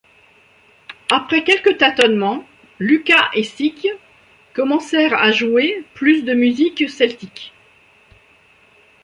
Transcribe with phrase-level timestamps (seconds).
[1.11, 2.43] Après quelques tâtonnements,
[2.79, 3.87] Luka et Sic
[4.55, 7.53] commencèrent à jouer plus de musiques celtiques.